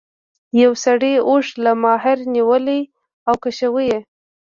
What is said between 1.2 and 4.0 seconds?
اوښ له مهار نیولی او کشوي یې.